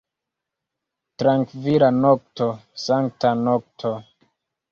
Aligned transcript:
Trankvila 1.23 1.91
nokto, 1.97 2.47
sankta 2.85 3.35
nokto! 3.49 3.93